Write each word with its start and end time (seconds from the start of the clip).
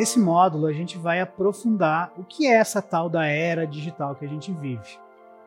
Nesse 0.00 0.18
módulo, 0.18 0.66
a 0.66 0.72
gente 0.72 0.96
vai 0.96 1.20
aprofundar 1.20 2.10
o 2.16 2.24
que 2.24 2.46
é 2.46 2.54
essa 2.54 2.80
tal 2.80 3.10
da 3.10 3.26
era 3.26 3.66
digital 3.66 4.14
que 4.14 4.24
a 4.24 4.28
gente 4.28 4.50
vive. 4.50 4.98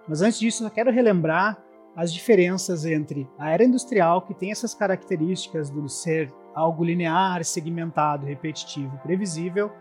Mas 0.08 0.22
antes 0.22 0.40
disso, 0.40 0.64
eu 0.64 0.70
quero 0.70 0.92
relembrar 0.92 1.58
as 1.96 2.14
diferenças 2.14 2.86
entre 2.86 3.28
a 3.40 3.50
era 3.50 3.64
industrial, 3.64 4.22
que 4.22 4.36
tem 4.36 4.52
essas 4.52 4.76
características 4.76 5.72
do 5.72 5.90
ser 5.90 6.32
algo 6.54 6.84
linear, 6.84 7.44
segmentado, 7.44 8.28
repetitivo, 8.28 8.96
previsível, 9.00 9.72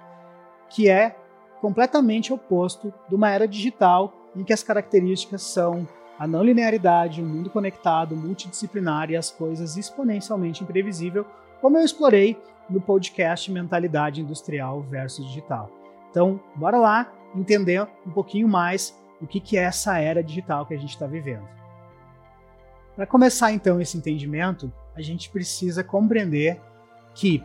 que 0.71 0.89
é 0.89 1.17
completamente 1.61 2.33
oposto 2.33 2.95
de 3.11 3.15
uma 3.15 3.29
era 3.29 3.47
digital 3.47 4.11
em 4.35 4.43
que 4.43 4.55
as 4.55 4.63
características 4.63 5.43
são 5.43 5.87
a 6.19 6.27
não 6.27 6.43
linearidade, 6.43 7.21
o 7.21 7.27
mundo 7.27 7.51
conectado, 7.51 8.17
multidisciplinar 8.17 9.11
e 9.11 9.17
as 9.17 9.31
coisas 9.31 9.77
exponencialmente 9.77 10.65
imprevisível, 10.65 11.27
como 11.63 11.79
eu 11.79 11.85
explorei 11.85 12.37
no 12.69 12.81
podcast 12.81 13.49
Mentalidade 13.49 14.21
Industrial 14.21 14.83
versus 14.83 15.25
Digital. 15.29 15.71
Então, 16.11 16.41
bora 16.57 16.77
lá 16.77 17.13
entender 17.37 17.87
um 18.05 18.11
pouquinho 18.11 18.49
mais 18.49 19.01
o 19.21 19.29
que, 19.29 19.39
que 19.39 19.57
é 19.57 19.63
essa 19.63 19.97
era 19.97 20.25
digital 20.25 20.67
que 20.67 20.75
a 20.75 20.77
gente 20.77 20.91
está 20.91 21.07
vivendo. 21.07 21.49
Para 22.97 23.07
começar 23.07 23.53
então 23.53 23.81
esse 23.81 23.97
entendimento, 23.97 24.73
a 24.97 25.01
gente 25.01 25.31
precisa 25.31 25.85
compreender 25.85 26.61
que 27.15 27.43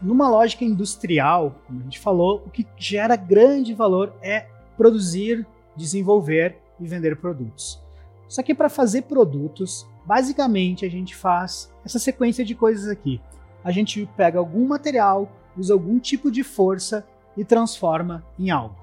numa 0.00 0.30
lógica 0.30 0.64
industrial, 0.64 1.54
como 1.66 1.80
a 1.80 1.82
gente 1.84 2.00
falou, 2.00 2.42
o 2.46 2.50
que 2.50 2.66
gera 2.78 3.16
grande 3.16 3.74
valor 3.74 4.14
é 4.22 4.46
produzir, 4.78 5.46
desenvolver 5.76 6.58
e 6.80 6.86
vender 6.86 7.16
produtos. 7.16 7.78
Só 8.26 8.42
que 8.42 8.54
para 8.54 8.70
fazer 8.70 9.02
produtos, 9.02 9.86
basicamente 10.06 10.86
a 10.86 10.90
gente 10.90 11.14
faz 11.14 11.70
essa 11.84 11.98
sequência 11.98 12.44
de 12.46 12.54
coisas 12.54 12.88
aqui. 12.88 13.20
A 13.64 13.70
gente 13.70 14.08
pega 14.16 14.38
algum 14.38 14.66
material, 14.66 15.30
usa 15.56 15.72
algum 15.72 15.98
tipo 15.98 16.30
de 16.30 16.42
força 16.42 17.06
e 17.36 17.44
transforma 17.44 18.24
em 18.38 18.50
algo. 18.50 18.76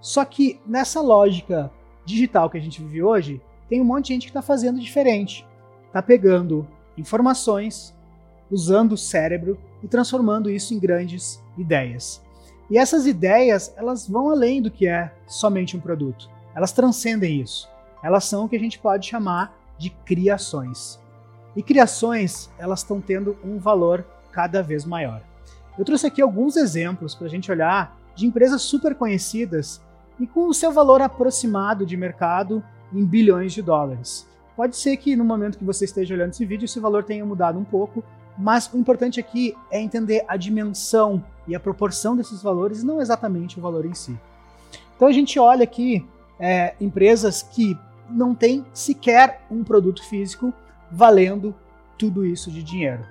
Só 0.00 0.24
que 0.24 0.60
nessa 0.66 1.00
lógica 1.00 1.70
digital 2.04 2.50
que 2.50 2.58
a 2.58 2.60
gente 2.60 2.82
vive 2.82 3.02
hoje, 3.02 3.40
tem 3.68 3.80
um 3.80 3.84
monte 3.84 4.06
de 4.06 4.14
gente 4.14 4.22
que 4.26 4.30
está 4.30 4.42
fazendo 4.42 4.80
diferente. 4.80 5.46
Está 5.86 6.02
pegando 6.02 6.66
informações, 6.96 7.94
usando 8.50 8.92
o 8.92 8.98
cérebro 8.98 9.58
e 9.82 9.88
transformando 9.88 10.50
isso 10.50 10.74
em 10.74 10.78
grandes 10.78 11.42
ideias. 11.56 12.22
E 12.70 12.78
essas 12.78 13.06
ideias, 13.06 13.72
elas 13.76 14.08
vão 14.08 14.30
além 14.30 14.60
do 14.60 14.70
que 14.70 14.86
é 14.86 15.12
somente 15.26 15.76
um 15.76 15.80
produto. 15.80 16.30
Elas 16.54 16.72
transcendem 16.72 17.40
isso. 17.40 17.68
Elas 18.02 18.24
são 18.24 18.44
o 18.44 18.48
que 18.48 18.56
a 18.56 18.60
gente 18.60 18.78
pode 18.78 19.06
chamar 19.06 19.56
de 19.78 19.90
criações. 19.90 20.98
E 21.54 21.62
criações, 21.62 22.50
elas 22.58 22.80
estão 22.80 23.00
tendo 23.00 23.36
um 23.44 23.58
valor 23.58 24.04
cada 24.30 24.62
vez 24.62 24.84
maior. 24.84 25.22
Eu 25.78 25.84
trouxe 25.84 26.06
aqui 26.06 26.22
alguns 26.22 26.56
exemplos 26.56 27.14
para 27.14 27.26
a 27.26 27.30
gente 27.30 27.50
olhar 27.50 27.96
de 28.14 28.26
empresas 28.26 28.62
super 28.62 28.94
conhecidas 28.94 29.80
e 30.18 30.26
com 30.26 30.48
o 30.48 30.54
seu 30.54 30.72
valor 30.72 31.00
aproximado 31.00 31.86
de 31.86 31.96
mercado 31.96 32.62
em 32.92 33.04
bilhões 33.04 33.52
de 33.52 33.62
dólares. 33.62 34.26
Pode 34.56 34.76
ser 34.76 34.96
que 34.98 35.16
no 35.16 35.24
momento 35.24 35.58
que 35.58 35.64
você 35.64 35.84
esteja 35.84 36.14
olhando 36.14 36.30
esse 36.30 36.44
vídeo 36.44 36.66
esse 36.66 36.78
valor 36.78 37.04
tenha 37.04 37.24
mudado 37.24 37.58
um 37.58 37.64
pouco, 37.64 38.04
mas 38.36 38.70
o 38.72 38.78
importante 38.78 39.18
aqui 39.18 39.54
é 39.70 39.80
entender 39.80 40.24
a 40.28 40.36
dimensão 40.36 41.24
e 41.46 41.54
a 41.54 41.60
proporção 41.60 42.16
desses 42.16 42.42
valores, 42.42 42.82
não 42.82 43.00
exatamente 43.00 43.58
o 43.58 43.62
valor 43.62 43.84
em 43.86 43.94
si. 43.94 44.18
Então 44.94 45.08
a 45.08 45.12
gente 45.12 45.38
olha 45.38 45.64
aqui 45.64 46.06
é, 46.38 46.74
empresas 46.80 47.42
que 47.42 47.76
não 48.10 48.34
têm 48.34 48.64
sequer 48.72 49.42
um 49.50 49.64
produto 49.64 50.04
físico 50.04 50.52
valendo 50.92 51.54
tudo 51.98 52.24
isso 52.26 52.50
de 52.50 52.62
dinheiro. 52.62 53.04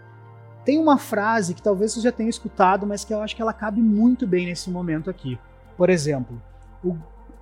Tem 0.64 0.78
uma 0.78 0.98
frase 0.98 1.56
que 1.56 1.62
talvez 1.62 1.94
você 1.94 2.02
já 2.02 2.12
tenha 2.12 2.30
escutado, 2.30 2.86
mas 2.86 3.04
que 3.04 3.14
eu 3.14 3.22
acho 3.22 3.36
que 3.36 3.42
ela 3.42 3.54
cabe 3.54 3.82
muito 3.82 4.28
bem 4.28 4.46
nesse 4.46 4.70
momento 4.70 5.10
aqui. 5.10 5.40
Por 5.76 5.90
exemplo, 5.90 6.40
o, 6.84 6.96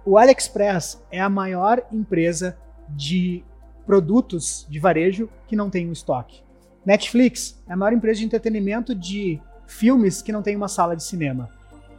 o 0.05 0.17
AliExpress 0.17 1.03
é 1.11 1.19
a 1.19 1.29
maior 1.29 1.85
empresa 1.91 2.57
de 2.88 3.44
produtos 3.85 4.66
de 4.69 4.79
varejo 4.79 5.29
que 5.47 5.55
não 5.55 5.69
tem 5.69 5.89
um 5.89 5.91
estoque. 5.91 6.41
Netflix 6.85 7.61
é 7.67 7.73
a 7.73 7.75
maior 7.75 7.94
empresa 7.94 8.19
de 8.19 8.25
entretenimento 8.25 8.95
de 8.95 9.41
filmes 9.67 10.21
que 10.21 10.31
não 10.31 10.41
tem 10.41 10.56
uma 10.56 10.69
sala 10.69 10.95
de 10.95 11.03
cinema. 11.03 11.50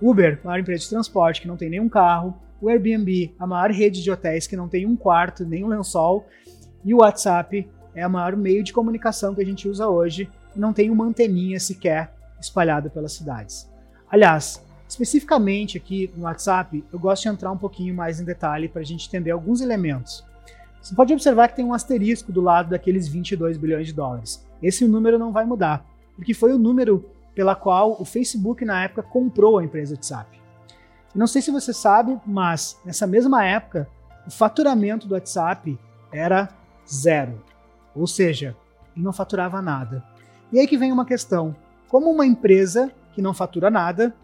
Uber, 0.00 0.40
a 0.42 0.46
maior 0.46 0.60
empresa 0.60 0.84
de 0.84 0.88
transporte 0.88 1.42
que 1.42 1.48
não 1.48 1.56
tem 1.56 1.68
nenhum 1.68 1.88
carro. 1.88 2.34
O 2.60 2.68
Airbnb, 2.68 3.34
a 3.38 3.46
maior 3.46 3.70
rede 3.70 4.02
de 4.02 4.10
hotéis 4.10 4.46
que 4.46 4.56
não 4.56 4.68
tem 4.68 4.86
um 4.86 4.96
quarto, 4.96 5.44
nem 5.44 5.62
um 5.62 5.68
lençol. 5.68 6.26
E 6.82 6.94
o 6.94 6.98
WhatsApp 6.98 7.68
é 7.94 8.06
o 8.06 8.10
maior 8.10 8.36
meio 8.36 8.62
de 8.62 8.72
comunicação 8.72 9.34
que 9.34 9.42
a 9.42 9.46
gente 9.46 9.68
usa 9.68 9.88
hoje 9.88 10.30
e 10.54 10.58
não 10.58 10.72
tem 10.72 10.90
uma 10.90 11.04
anteninha 11.04 11.58
sequer 11.58 12.12
espalhada 12.40 12.88
pelas 12.88 13.12
cidades. 13.12 13.68
Aliás, 14.10 14.64
especificamente 14.88 15.76
aqui 15.76 16.10
no 16.16 16.24
WhatsApp, 16.24 16.84
eu 16.92 16.98
gosto 16.98 17.22
de 17.22 17.28
entrar 17.28 17.52
um 17.52 17.58
pouquinho 17.58 17.94
mais 17.94 18.20
em 18.20 18.24
detalhe 18.24 18.68
para 18.68 18.80
a 18.80 18.84
gente 18.84 19.06
entender 19.06 19.30
alguns 19.30 19.60
elementos. 19.60 20.24
Você 20.80 20.94
pode 20.94 21.12
observar 21.12 21.48
que 21.48 21.56
tem 21.56 21.64
um 21.64 21.74
asterisco 21.74 22.32
do 22.32 22.40
lado 22.40 22.70
daqueles 22.70 23.06
22 23.06 23.58
bilhões 23.58 23.86
de 23.86 23.92
dólares. 23.92 24.44
Esse 24.62 24.86
número 24.86 25.18
não 25.18 25.30
vai 25.30 25.44
mudar, 25.44 25.84
porque 26.16 26.32
foi 26.32 26.52
o 26.52 26.58
número 26.58 27.04
pela 27.34 27.54
qual 27.54 27.96
o 28.00 28.04
Facebook 28.04 28.64
na 28.64 28.84
época 28.84 29.02
comprou 29.02 29.58
a 29.58 29.64
empresa 29.64 29.94
WhatsApp. 29.94 30.40
Não 31.14 31.26
sei 31.26 31.42
se 31.42 31.50
você 31.50 31.72
sabe, 31.72 32.18
mas 32.26 32.78
nessa 32.84 33.06
mesma 33.06 33.44
época 33.44 33.88
o 34.26 34.30
faturamento 34.30 35.06
do 35.06 35.14
WhatsApp 35.14 35.78
era 36.12 36.48
zero, 36.88 37.42
ou 37.94 38.06
seja, 38.06 38.56
não 38.96 39.12
faturava 39.12 39.60
nada. 39.62 40.04
E 40.52 40.58
aí 40.58 40.66
que 40.66 40.78
vem 40.78 40.92
uma 40.92 41.04
questão: 41.04 41.54
como 41.88 42.10
uma 42.10 42.26
empresa 42.26 42.90
que 43.12 43.22
não 43.22 43.34
fatura 43.34 43.70
nada 43.70 44.14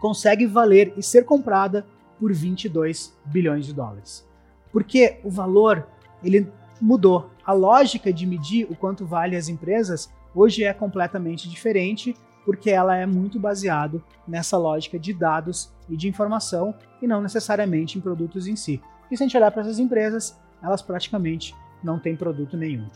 consegue 0.00 0.46
valer 0.46 0.94
e 0.96 1.02
ser 1.02 1.24
comprada 1.24 1.86
por 2.18 2.32
22 2.32 3.16
bilhões 3.26 3.66
de 3.66 3.74
dólares? 3.74 4.26
Porque 4.72 5.20
o 5.22 5.30
valor 5.30 5.86
ele 6.22 6.50
mudou. 6.80 7.30
A 7.44 7.52
lógica 7.52 8.12
de 8.12 8.26
medir 8.26 8.66
o 8.70 8.76
quanto 8.76 9.06
vale 9.06 9.36
as 9.36 9.48
empresas 9.48 10.10
hoje 10.34 10.64
é 10.64 10.72
completamente 10.72 11.48
diferente, 11.48 12.14
porque 12.44 12.70
ela 12.70 12.96
é 12.96 13.06
muito 13.06 13.40
baseado 13.40 14.04
nessa 14.26 14.58
lógica 14.58 14.98
de 14.98 15.12
dados 15.12 15.72
e 15.88 15.96
de 15.96 16.08
informação 16.08 16.74
e 17.00 17.06
não 17.06 17.22
necessariamente 17.22 17.96
em 17.96 18.00
produtos 18.00 18.46
em 18.46 18.56
si. 18.56 18.80
E 19.10 19.16
se 19.16 19.22
a 19.22 19.26
gente 19.26 19.36
olhar 19.36 19.50
para 19.50 19.62
essas 19.62 19.78
empresas, 19.78 20.38
elas 20.62 20.82
praticamente 20.82 21.54
não 21.86 21.98
têm 21.98 22.16
produto 22.16 22.56
nenhum. 22.56 22.88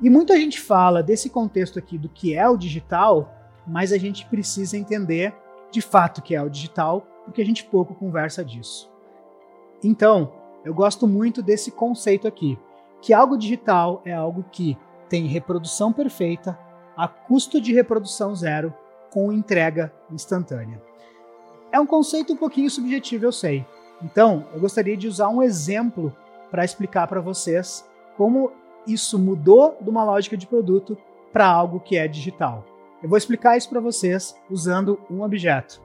E 0.00 0.08
muita 0.08 0.36
gente 0.36 0.60
fala 0.60 1.02
desse 1.02 1.28
contexto 1.28 1.78
aqui 1.78 1.98
do 1.98 2.08
que 2.08 2.34
é 2.34 2.48
o 2.48 2.56
digital, 2.56 3.34
mas 3.66 3.92
a 3.92 3.98
gente 3.98 4.24
precisa 4.26 4.76
entender 4.76 5.34
de 5.70 5.80
fato 5.80 6.18
o 6.18 6.22
que 6.22 6.34
é 6.34 6.42
o 6.42 6.48
digital, 6.48 7.06
porque 7.24 7.42
a 7.42 7.44
gente 7.44 7.64
pouco 7.64 7.94
conversa 7.94 8.44
disso. 8.44 8.90
Então, 9.82 10.32
eu 10.64 10.72
gosto 10.72 11.06
muito 11.06 11.42
desse 11.42 11.70
conceito 11.70 12.26
aqui, 12.26 12.58
que 13.00 13.12
algo 13.12 13.36
digital 13.36 14.00
é 14.04 14.12
algo 14.12 14.44
que 14.50 14.76
tem 15.08 15.26
reprodução 15.26 15.92
perfeita 15.92 16.58
a 16.96 17.08
custo 17.08 17.60
de 17.60 17.72
reprodução 17.72 18.34
zero 18.34 18.72
com 19.10 19.32
entrega 19.32 19.92
instantânea. 20.10 20.80
É 21.70 21.80
um 21.80 21.86
conceito 21.86 22.32
um 22.32 22.36
pouquinho 22.36 22.70
subjetivo, 22.70 23.24
eu 23.24 23.32
sei. 23.32 23.66
Então, 24.02 24.46
eu 24.52 24.60
gostaria 24.60 24.96
de 24.96 25.08
usar 25.08 25.28
um 25.28 25.42
exemplo 25.42 26.14
para 26.52 26.64
explicar 26.64 27.08
para 27.08 27.20
vocês 27.20 27.88
como 28.16 28.52
isso 28.86 29.18
mudou 29.18 29.76
de 29.80 29.88
uma 29.88 30.04
lógica 30.04 30.36
de 30.36 30.46
produto 30.46 30.96
para 31.32 31.46
algo 31.46 31.80
que 31.80 31.96
é 31.96 32.06
digital. 32.06 32.64
Eu 33.02 33.08
vou 33.08 33.18
explicar 33.18 33.56
isso 33.56 33.70
para 33.70 33.80
vocês 33.80 34.36
usando 34.50 35.00
um 35.10 35.22
objeto 35.22 35.82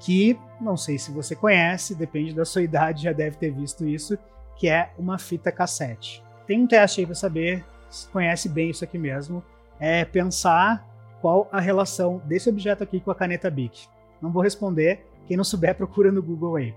que 0.00 0.38
não 0.60 0.76
sei 0.76 0.98
se 0.98 1.10
você 1.10 1.34
conhece, 1.34 1.94
depende 1.94 2.34
da 2.34 2.44
sua 2.44 2.62
idade, 2.62 3.04
já 3.04 3.12
deve 3.12 3.36
ter 3.36 3.50
visto 3.50 3.86
isso, 3.86 4.18
que 4.56 4.68
é 4.68 4.90
uma 4.98 5.18
fita 5.18 5.52
cassete. 5.52 6.22
Tem 6.46 6.60
um 6.60 6.66
teste 6.66 7.00
aí 7.00 7.06
para 7.06 7.14
saber 7.14 7.64
se 7.88 8.08
conhece 8.08 8.48
bem 8.48 8.70
isso 8.70 8.84
aqui 8.84 8.98
mesmo. 8.98 9.42
É 9.78 10.04
pensar 10.04 10.86
qual 11.20 11.48
a 11.52 11.60
relação 11.60 12.20
desse 12.24 12.48
objeto 12.48 12.82
aqui 12.82 13.00
com 13.00 13.10
a 13.10 13.14
caneta 13.14 13.50
Bic. 13.50 13.86
Não 14.20 14.30
vou 14.30 14.42
responder, 14.42 15.06
quem 15.26 15.36
não 15.36 15.44
souber 15.44 15.74
procura 15.78 16.10
no 16.10 16.22
Google 16.22 16.56
aí. 16.56 16.74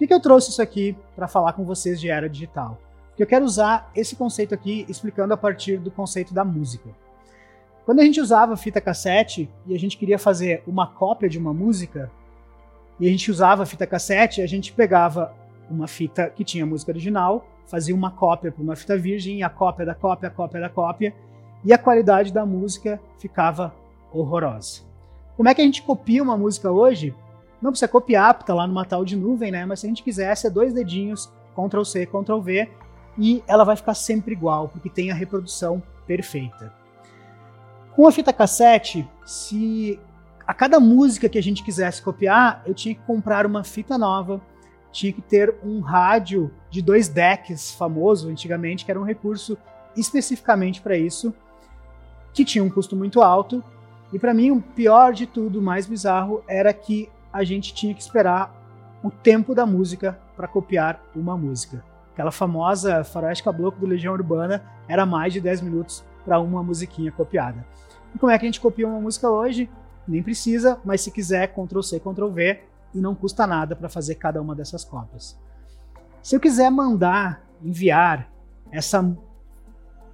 Por 0.00 0.06
que, 0.06 0.14
eu 0.14 0.20
trouxe 0.20 0.48
isso 0.48 0.62
aqui 0.62 0.96
para 1.14 1.28
falar 1.28 1.52
com 1.52 1.62
vocês 1.62 2.00
de 2.00 2.08
era 2.08 2.26
digital? 2.26 2.78
Porque 3.08 3.22
eu 3.22 3.26
quero 3.26 3.44
usar 3.44 3.90
esse 3.94 4.16
conceito 4.16 4.54
aqui 4.54 4.86
explicando 4.88 5.34
a 5.34 5.36
partir 5.36 5.76
do 5.76 5.90
conceito 5.90 6.32
da 6.32 6.42
música. 6.42 6.88
Quando 7.84 8.00
a 8.00 8.04
gente 8.04 8.18
usava 8.18 8.56
fita 8.56 8.80
cassete 8.80 9.50
e 9.66 9.74
a 9.74 9.78
gente 9.78 9.98
queria 9.98 10.18
fazer 10.18 10.62
uma 10.66 10.86
cópia 10.86 11.28
de 11.28 11.38
uma 11.38 11.52
música, 11.52 12.10
e 12.98 13.06
a 13.06 13.10
gente 13.10 13.30
usava 13.30 13.66
fita 13.66 13.86
cassete, 13.86 14.40
a 14.40 14.46
gente 14.46 14.72
pegava 14.72 15.34
uma 15.70 15.86
fita 15.86 16.30
que 16.30 16.44
tinha 16.44 16.64
música 16.64 16.92
original, 16.92 17.46
fazia 17.66 17.94
uma 17.94 18.10
cópia 18.10 18.50
para 18.50 18.62
uma 18.62 18.76
fita 18.76 18.96
virgem, 18.96 19.42
a 19.42 19.50
cópia 19.50 19.84
da 19.84 19.94
cópia, 19.94 20.28
a 20.28 20.32
cópia 20.32 20.62
da 20.62 20.70
cópia, 20.70 21.14
e 21.62 21.74
a 21.74 21.78
qualidade 21.78 22.32
da 22.32 22.46
música 22.46 22.98
ficava 23.18 23.74
horrorosa. 24.10 24.80
Como 25.36 25.46
é 25.46 25.54
que 25.54 25.60
a 25.60 25.64
gente 25.64 25.82
copia 25.82 26.22
uma 26.22 26.38
música 26.38 26.70
hoje? 26.72 27.14
Não 27.60 27.70
precisa 27.70 27.88
copiar, 27.88 28.34
porque 28.34 28.44
está 28.44 28.54
lá 28.54 28.66
numa 28.66 28.84
tal 28.84 29.04
de 29.04 29.16
nuvem, 29.16 29.50
né? 29.50 29.66
Mas 29.66 29.80
se 29.80 29.86
a 29.86 29.88
gente 29.88 30.02
quisesse, 30.02 30.46
é 30.46 30.50
dois 30.50 30.72
dedinhos, 30.72 31.30
Ctrl 31.54 31.84
C, 31.84 32.06
Ctrl 32.06 32.40
V, 32.40 32.70
e 33.18 33.42
ela 33.46 33.64
vai 33.64 33.76
ficar 33.76 33.94
sempre 33.94 34.32
igual, 34.32 34.68
porque 34.68 34.88
tem 34.88 35.10
a 35.10 35.14
reprodução 35.14 35.82
perfeita. 36.06 36.72
Com 37.94 38.06
a 38.06 38.12
fita 38.12 38.32
cassete, 38.32 39.06
se 39.26 40.00
a 40.46 40.54
cada 40.54 40.80
música 40.80 41.28
que 41.28 41.38
a 41.38 41.42
gente 41.42 41.62
quisesse 41.62 42.02
copiar, 42.02 42.62
eu 42.64 42.72
tinha 42.72 42.94
que 42.94 43.02
comprar 43.02 43.44
uma 43.44 43.62
fita 43.62 43.98
nova, 43.98 44.40
tinha 44.90 45.12
que 45.12 45.22
ter 45.22 45.54
um 45.62 45.80
rádio 45.80 46.50
de 46.70 46.82
dois 46.82 47.08
decks 47.08 47.72
famoso 47.72 48.28
antigamente, 48.28 48.84
que 48.84 48.90
era 48.90 49.00
um 49.00 49.04
recurso 49.04 49.56
especificamente 49.96 50.80
para 50.80 50.96
isso, 50.96 51.34
que 52.32 52.44
tinha 52.44 52.64
um 52.64 52.70
custo 52.70 52.96
muito 52.96 53.20
alto. 53.22 53.62
E 54.12 54.18
para 54.18 54.34
mim, 54.34 54.50
o 54.50 54.60
pior 54.60 55.12
de 55.12 55.26
tudo, 55.26 55.60
o 55.60 55.62
mais 55.62 55.86
bizarro, 55.86 56.42
era 56.48 56.72
que 56.72 57.08
a 57.32 57.44
gente 57.44 57.74
tinha 57.74 57.94
que 57.94 58.00
esperar 58.00 58.54
o 59.02 59.10
tempo 59.10 59.54
da 59.54 59.64
música 59.64 60.18
para 60.36 60.48
copiar 60.48 61.02
uma 61.14 61.36
música. 61.36 61.84
Aquela 62.12 62.30
famosa 62.30 63.02
faroeste 63.04 63.44
caboclo 63.44 63.80
do 63.80 63.86
Legião 63.86 64.12
Urbana 64.12 64.62
era 64.88 65.06
mais 65.06 65.32
de 65.32 65.40
10 65.40 65.62
minutos 65.62 66.04
para 66.24 66.38
uma 66.38 66.62
musiquinha 66.62 67.10
copiada. 67.10 67.64
E 68.14 68.18
como 68.18 68.30
é 68.30 68.38
que 68.38 68.44
a 68.44 68.48
gente 68.48 68.60
copia 68.60 68.86
uma 68.86 69.00
música 69.00 69.30
hoje? 69.30 69.70
Nem 70.06 70.22
precisa, 70.22 70.78
mas 70.84 71.00
se 71.00 71.10
quiser, 71.10 71.48
Ctrl 71.48 71.80
C, 71.82 72.00
Ctrl 72.00 72.28
V, 72.28 72.60
e 72.92 73.00
não 73.00 73.14
custa 73.14 73.46
nada 73.46 73.76
para 73.76 73.88
fazer 73.88 74.16
cada 74.16 74.42
uma 74.42 74.54
dessas 74.54 74.84
cópias. 74.84 75.38
Se 76.22 76.36
eu 76.36 76.40
quiser 76.40 76.70
mandar, 76.70 77.42
enviar 77.62 78.28
essa 78.70 79.16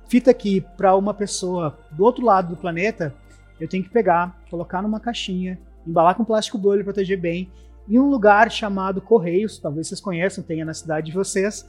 fita 0.09 0.31
aqui 0.31 0.61
para 0.77 0.95
uma 0.95 1.15
pessoa 1.15 1.79
do 1.91 2.05
outro 2.05 2.25
lado 2.25 2.51
do 2.51 2.57
planeta, 2.57 3.15
eu 3.59 3.69
tenho 3.69 3.83
que 3.83 3.91
pegar, 3.91 4.39
colocar 4.51 4.83
numa 4.83 5.01
caixinha, 5.01 5.59
embalar 5.87 6.15
com 6.15 6.25
plástico 6.25 6.59
bolha, 6.59 6.85
proteger 6.85 7.19
bem, 7.19 7.51
em 7.89 7.99
um 7.99 8.11
lugar 8.11 8.51
chamado 8.51 9.01
Correios, 9.01 9.59
talvez 9.59 9.89
vocês 9.89 10.01
conheçam, 10.01 10.43
tenha 10.43 10.65
na 10.65 10.75
cidade 10.75 11.07
de 11.07 11.13
vocês, 11.13 11.67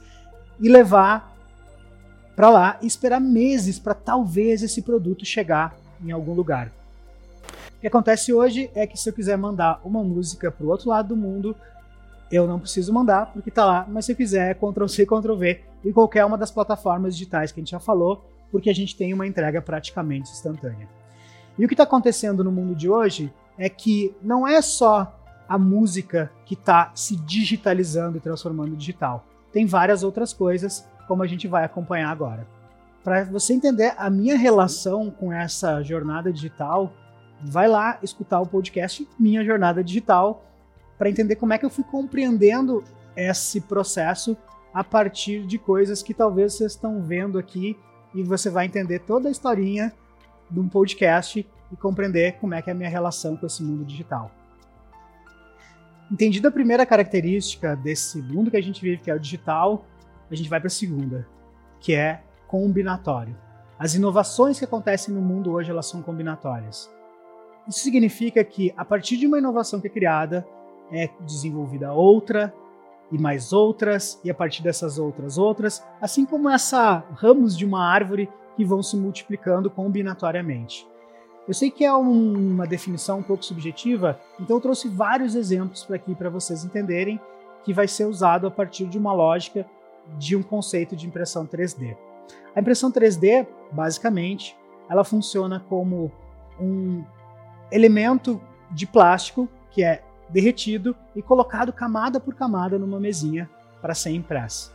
e 0.60 0.68
levar 0.68 1.36
para 2.34 2.50
lá 2.50 2.78
e 2.82 2.86
esperar 2.86 3.20
meses 3.20 3.78
para 3.78 3.94
talvez 3.94 4.62
esse 4.62 4.82
produto 4.82 5.24
chegar 5.24 5.76
em 6.04 6.10
algum 6.10 6.34
lugar. 6.34 6.72
O 7.76 7.80
que 7.80 7.86
acontece 7.86 8.32
hoje 8.32 8.70
é 8.74 8.86
que 8.86 8.96
se 8.96 9.08
eu 9.08 9.12
quiser 9.12 9.36
mandar 9.36 9.80
uma 9.84 10.02
música 10.02 10.50
para 10.50 10.66
o 10.66 10.68
outro 10.68 10.90
lado 10.90 11.08
do 11.08 11.16
mundo, 11.16 11.54
eu 12.30 12.46
não 12.46 12.58
preciso 12.58 12.92
mandar 12.92 13.32
porque 13.32 13.48
está 13.48 13.64
lá, 13.64 13.86
mas 13.88 14.04
se 14.04 14.12
eu 14.12 14.16
quiser, 14.16 14.50
é 14.50 14.54
Ctrl 14.54 14.86
C, 14.86 15.06
Ctrl 15.06 15.34
V 15.36 15.60
em 15.84 15.92
qualquer 15.92 16.24
uma 16.24 16.36
das 16.36 16.50
plataformas 16.50 17.16
digitais 17.16 17.52
que 17.52 17.60
a 17.60 17.62
gente 17.62 17.70
já 17.70 17.80
falou, 17.80 18.24
porque 18.50 18.68
a 18.68 18.74
gente 18.74 18.96
tem 18.96 19.14
uma 19.14 19.26
entrega 19.26 19.62
praticamente 19.62 20.30
instantânea. 20.30 20.88
E 21.58 21.64
o 21.64 21.68
que 21.68 21.74
está 21.74 21.84
acontecendo 21.84 22.42
no 22.42 22.50
mundo 22.52 22.74
de 22.74 22.88
hoje 22.88 23.32
é 23.58 23.68
que 23.68 24.14
não 24.22 24.46
é 24.46 24.62
só 24.62 25.14
a 25.48 25.58
música 25.58 26.30
que 26.44 26.54
está 26.54 26.92
se 26.94 27.16
digitalizando 27.16 28.16
e 28.16 28.20
transformando 28.20 28.76
digital. 28.76 29.24
Tem 29.52 29.66
várias 29.66 30.02
outras 30.02 30.32
coisas, 30.32 30.86
como 31.06 31.22
a 31.22 31.26
gente 31.26 31.48
vai 31.48 31.64
acompanhar 31.64 32.10
agora. 32.10 32.46
Para 33.02 33.24
você 33.24 33.54
entender 33.54 33.94
a 33.96 34.10
minha 34.10 34.36
relação 34.36 35.10
com 35.10 35.32
essa 35.32 35.82
jornada 35.82 36.32
digital, 36.32 36.92
vai 37.42 37.66
lá 37.66 37.98
escutar 38.02 38.40
o 38.40 38.46
podcast 38.46 39.08
Minha 39.18 39.44
Jornada 39.44 39.82
Digital 39.82 40.44
para 40.98 41.08
entender 41.08 41.36
como 41.36 41.52
é 41.52 41.58
que 41.58 41.64
eu 41.64 41.70
fui 41.70 41.84
compreendendo 41.84 42.84
esse 43.16 43.60
processo 43.60 44.36
a 44.74 44.84
partir 44.84 45.46
de 45.46 45.58
coisas 45.58 46.02
que 46.02 46.12
talvez 46.12 46.54
vocês 46.54 46.72
estão 46.72 47.00
vendo 47.02 47.38
aqui 47.38 47.76
e 48.14 48.22
você 48.22 48.50
vai 48.50 48.66
entender 48.66 49.00
toda 49.00 49.28
a 49.28 49.30
historinha 49.30 49.92
de 50.50 50.60
um 50.60 50.68
podcast 50.68 51.46
e 51.72 51.76
compreender 51.76 52.38
como 52.38 52.54
é 52.54 52.62
que 52.62 52.70
é 52.70 52.72
a 52.72 52.76
minha 52.76 52.88
relação 52.88 53.36
com 53.36 53.46
esse 53.46 53.62
mundo 53.62 53.84
digital. 53.84 54.30
Entendida 56.10 56.48
a 56.48 56.52
primeira 56.52 56.86
característica 56.86 57.76
desse 57.76 58.22
mundo 58.22 58.50
que 58.50 58.56
a 58.56 58.62
gente 58.62 58.80
vive, 58.80 59.02
que 59.02 59.10
é 59.10 59.14
o 59.14 59.20
digital, 59.20 59.84
a 60.30 60.34
gente 60.34 60.48
vai 60.48 60.58
para 60.58 60.68
a 60.68 60.70
segunda, 60.70 61.28
que 61.80 61.94
é 61.94 62.22
combinatório. 62.46 63.36
As 63.78 63.94
inovações 63.94 64.58
que 64.58 64.64
acontecem 64.64 65.14
no 65.14 65.20
mundo 65.20 65.52
hoje, 65.52 65.70
elas 65.70 65.86
são 65.86 66.02
combinatórias. 66.02 66.90
Isso 67.68 67.80
significa 67.80 68.42
que 68.42 68.72
a 68.76 68.84
partir 68.84 69.18
de 69.18 69.26
uma 69.26 69.38
inovação 69.38 69.80
que 69.80 69.86
é 69.86 69.90
criada, 69.90 70.46
é 70.90 71.10
desenvolvida 71.20 71.92
outra 71.92 72.52
e 73.12 73.18
mais 73.18 73.52
outras, 73.52 74.18
e 74.24 74.30
a 74.30 74.34
partir 74.34 74.62
dessas 74.62 74.98
outras 74.98 75.36
outras, 75.36 75.86
assim 76.00 76.24
como 76.24 76.48
essa 76.48 77.04
ramos 77.12 77.56
de 77.56 77.66
uma 77.66 77.84
árvore 77.84 78.28
que 78.56 78.64
vão 78.64 78.82
se 78.82 78.96
multiplicando 78.96 79.70
combinatoriamente. 79.70 80.86
Eu 81.48 81.54
sei 81.54 81.70
que 81.70 81.82
é 81.82 81.96
um, 81.96 82.52
uma 82.52 82.66
definição 82.66 83.20
um 83.20 83.22
pouco 83.22 83.42
subjetiva, 83.42 84.20
então 84.38 84.58
eu 84.58 84.60
trouxe 84.60 84.86
vários 84.86 85.34
exemplos 85.34 85.82
para 85.82 85.96
aqui 85.96 86.14
para 86.14 86.28
vocês 86.28 86.62
entenderem 86.62 87.18
que 87.64 87.72
vai 87.72 87.88
ser 87.88 88.04
usado 88.04 88.46
a 88.46 88.50
partir 88.50 88.86
de 88.86 88.98
uma 88.98 89.14
lógica 89.14 89.66
de 90.18 90.36
um 90.36 90.42
conceito 90.42 90.94
de 90.94 91.06
impressão 91.06 91.46
3D. 91.46 91.96
A 92.54 92.60
impressão 92.60 92.92
3D, 92.92 93.46
basicamente, 93.72 94.54
ela 94.90 95.04
funciona 95.04 95.64
como 95.70 96.12
um 96.60 97.02
elemento 97.72 98.38
de 98.70 98.86
plástico 98.86 99.48
que 99.70 99.82
é 99.82 100.02
derretido 100.28 100.94
e 101.16 101.22
colocado 101.22 101.72
camada 101.72 102.20
por 102.20 102.34
camada 102.34 102.78
numa 102.78 103.00
mesinha 103.00 103.48
para 103.80 103.94
ser 103.94 104.10
impressa. 104.10 104.70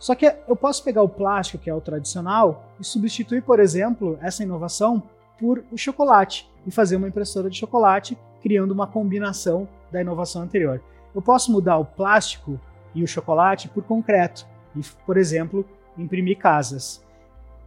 Só 0.00 0.16
que 0.16 0.26
eu 0.48 0.56
posso 0.56 0.82
pegar 0.82 1.02
o 1.02 1.08
plástico, 1.08 1.62
que 1.62 1.70
é 1.70 1.74
o 1.74 1.80
tradicional, 1.80 2.64
e 2.80 2.84
substituir, 2.84 3.42
por 3.42 3.60
exemplo, 3.60 4.18
essa 4.20 4.42
inovação 4.42 5.00
por 5.42 5.64
o 5.72 5.76
chocolate 5.76 6.48
e 6.64 6.70
fazer 6.70 6.94
uma 6.94 7.08
impressora 7.08 7.50
de 7.50 7.58
chocolate, 7.58 8.16
criando 8.40 8.70
uma 8.70 8.86
combinação 8.86 9.68
da 9.90 10.00
inovação 10.00 10.40
anterior. 10.40 10.80
Eu 11.12 11.20
posso 11.20 11.50
mudar 11.50 11.78
o 11.78 11.84
plástico 11.84 12.60
e 12.94 13.02
o 13.02 13.08
chocolate 13.08 13.68
por 13.68 13.82
concreto 13.82 14.46
e, 14.76 14.80
por 15.04 15.16
exemplo, 15.16 15.66
imprimir 15.98 16.38
casas. 16.38 17.04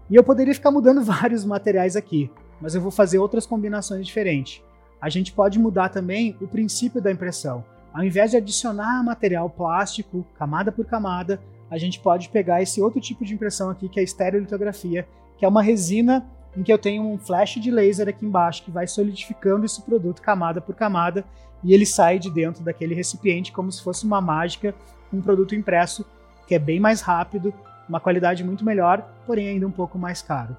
E 0.10 0.16
eu 0.16 0.24
poderia 0.24 0.54
ficar 0.54 0.72
mudando 0.72 1.04
vários 1.04 1.44
materiais 1.44 1.98
aqui, 1.98 2.32
mas 2.62 2.76
eu 2.76 2.80
vou 2.80 2.92
fazer 2.92 3.20
outras 3.20 3.46
combinações 3.46 4.08
diferentes. 4.08 4.64
A 5.02 5.10
gente 5.10 5.34
pode 5.34 5.60
mudar 5.60 5.90
também 5.90 6.38
o 6.40 6.48
princípio 6.48 7.02
da 7.02 7.12
impressão. 7.12 7.62
Ao 7.94 8.06
invés 8.06 8.32
de 8.32 8.38
adicionar 8.38 9.04
material 9.04 9.50
plástico, 9.50 10.26
camada 10.40 10.72
por 10.72 10.86
camada, 10.86 11.42
a 11.70 11.78
gente 11.78 12.00
pode 12.00 12.30
pegar 12.30 12.62
esse 12.62 12.82
outro 12.82 13.02
tipo 13.02 13.26
de 13.26 13.34
impressão 13.34 13.70
aqui, 13.70 13.90
que 13.90 14.00
é 14.00 14.02
a 14.02 14.06
estereolitografia, 14.06 15.06
que 15.38 15.44
é 15.44 15.48
uma 15.48 15.62
resina 15.62 16.26
em 16.56 16.64
que 16.64 16.72
eu 16.72 16.78
tenho 16.78 17.04
um 17.04 17.18
flash 17.18 17.56
de 17.56 17.70
laser 17.70 18.08
aqui 18.08 18.26
embaixo 18.26 18.64
que 18.64 18.72
vai 18.72 18.88
solidificando 18.88 19.66
esse 19.66 19.82
produto 19.82 20.22
camada 20.22 20.62
por 20.62 20.76
camada 20.76 21.26
e 21.64 21.74
ele 21.74 21.86
sai 21.86 22.20
de 22.20 22.30
dentro 22.30 22.64
daquele 22.64 22.96
recipiente 22.96 23.52
como 23.52 23.72
se 23.72 23.84
fosse 23.84 24.06
uma 24.06 24.22
mágica, 24.22 24.74
um 25.12 25.22
produto 25.22 25.56
impresso 25.56 26.06
que 26.48 26.56
é 26.56 26.60
bem 26.60 26.80
mais 26.80 27.02
rápido, 27.02 27.54
uma 27.90 28.00
qualidade 28.00 28.44
muito 28.44 28.64
melhor, 28.64 29.02
porém 29.26 29.50
ainda 29.50 29.68
um 29.68 29.72
pouco 29.72 29.98
mais 29.98 30.22
caro. 30.22 30.56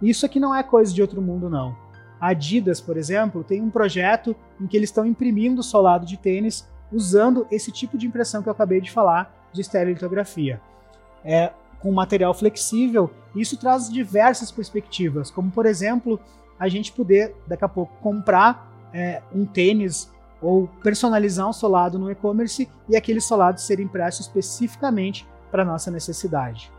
Isso 0.00 0.26
aqui 0.26 0.38
não 0.38 0.54
é 0.54 0.62
coisa 0.62 0.92
de 0.92 1.02
outro 1.02 1.20
mundo, 1.20 1.48
não. 1.48 1.76
A 2.20 2.28
Adidas, 2.28 2.80
por 2.80 2.96
exemplo, 2.96 3.44
tem 3.44 3.60
um 3.60 3.70
projeto 3.70 4.34
em 4.60 4.66
que 4.66 4.76
eles 4.76 4.90
estão 4.90 5.04
imprimindo 5.04 5.62
solado 5.62 6.06
de 6.06 6.16
tênis 6.16 6.68
usando 6.92 7.46
esse 7.50 7.72
tipo 7.72 7.98
de 7.98 8.06
impressão 8.06 8.42
que 8.42 8.48
eu 8.48 8.52
acabei 8.52 8.80
de 8.80 8.90
falar 8.90 9.34
de 9.52 9.60
estereolitografia. 9.60 10.60
É, 11.24 11.52
com 11.84 11.92
material 11.92 12.32
flexível, 12.32 13.10
isso 13.36 13.56
traz 13.56 13.88
diversas 13.88 14.50
perspectivas, 14.50 15.30
como 15.30 15.50
por 15.50 15.66
exemplo, 15.66 16.18
a 16.58 16.66
gente 16.66 16.90
poder 16.90 17.36
daqui 17.46 17.64
a 17.64 17.68
pouco 17.68 17.94
comprar 18.00 18.72
é, 18.92 19.20
um 19.32 19.44
tênis 19.44 20.10
ou 20.40 20.66
personalizar 20.82 21.48
um 21.48 21.52
solado 21.52 21.98
no 21.98 22.10
e-commerce 22.10 22.68
e 22.88 22.96
aquele 22.96 23.20
solado 23.20 23.60
ser 23.60 23.78
impresso 23.80 24.22
especificamente 24.22 25.28
para 25.50 25.64
nossa 25.64 25.90
necessidade. 25.90 26.72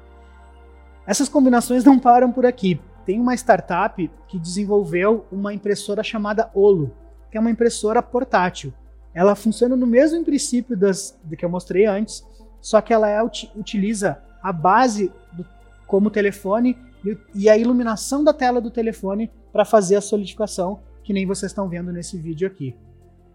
Essas 1.06 1.30
combinações 1.30 1.84
não 1.84 2.00
param 2.00 2.32
por 2.32 2.46
aqui 2.46 2.82
tem 3.06 3.20
uma 3.20 3.36
startup 3.36 4.12
que 4.28 4.40
desenvolveu 4.40 5.26
uma 5.32 5.54
impressora 5.54 6.04
chamada 6.04 6.50
Olo, 6.54 6.92
que 7.32 7.38
é 7.38 7.40
uma 7.40 7.52
impressora 7.52 8.02
portátil. 8.02 8.74
Ela 9.14 9.36
funciona 9.36 9.76
no 9.76 9.86
mesmo 9.86 10.26
princípio 10.26 10.76
das 10.76 11.18
do 11.24 11.38
que 11.38 11.46
eu 11.46 11.50
mostrei 11.50 11.86
antes, 11.86 12.26
só 12.60 12.82
que 12.82 12.92
ela 12.92 13.08
é, 13.08 13.22
utiliza 13.56 14.18
a 14.46 14.54
base 14.54 15.12
do, 15.34 15.44
como 15.88 16.12
telefone 16.12 16.78
e, 17.04 17.18
e 17.34 17.50
a 17.50 17.58
iluminação 17.58 18.24
da 18.24 18.32
tela 18.32 18.62
do 18.62 18.70
telefone 18.70 19.32
para 19.52 19.66
fazer 19.66 19.96
a 19.96 20.02
solidificação, 20.02 20.82
que 21.04 21.12
nem 21.12 21.26
vocês 21.26 21.52
estão 21.52 21.68
vendo 21.68 21.92
nesse 21.92 22.16
vídeo 22.16 22.48
aqui. 22.48 22.76